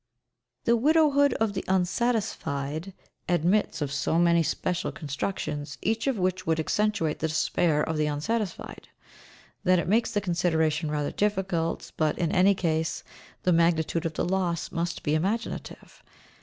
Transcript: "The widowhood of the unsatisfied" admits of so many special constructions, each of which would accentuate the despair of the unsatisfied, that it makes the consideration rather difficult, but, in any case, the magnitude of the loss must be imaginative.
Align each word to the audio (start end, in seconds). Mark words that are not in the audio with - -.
"The 0.63 0.75
widowhood 0.75 1.35
of 1.35 1.53
the 1.53 1.63
unsatisfied" 1.67 2.93
admits 3.29 3.83
of 3.83 3.91
so 3.91 4.17
many 4.17 4.41
special 4.41 4.91
constructions, 4.91 5.77
each 5.79 6.07
of 6.07 6.17
which 6.17 6.47
would 6.47 6.59
accentuate 6.59 7.19
the 7.19 7.27
despair 7.27 7.83
of 7.83 7.97
the 7.97 8.07
unsatisfied, 8.07 8.87
that 9.63 9.77
it 9.77 9.87
makes 9.87 10.11
the 10.11 10.19
consideration 10.19 10.89
rather 10.89 11.11
difficult, 11.11 11.91
but, 11.97 12.17
in 12.17 12.31
any 12.31 12.55
case, 12.55 13.03
the 13.43 13.53
magnitude 13.53 14.07
of 14.07 14.13
the 14.15 14.25
loss 14.25 14.71
must 14.71 15.03
be 15.03 15.13
imaginative. 15.13 16.01